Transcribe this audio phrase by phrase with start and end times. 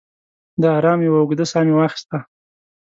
[0.61, 2.17] د ارام یوه اوږده ساه مې واخیسته.